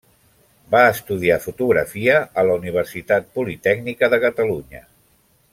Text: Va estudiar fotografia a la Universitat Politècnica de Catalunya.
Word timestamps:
Va 0.75 0.79
estudiar 0.93 1.37
fotografia 1.43 2.17
a 2.43 2.47
la 2.49 2.57
Universitat 2.63 3.31
Politècnica 3.39 4.13
de 4.15 4.21
Catalunya. 4.29 4.87